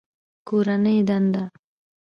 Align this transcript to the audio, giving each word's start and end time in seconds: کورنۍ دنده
کورنۍ 0.47 0.97
دنده 1.09 1.43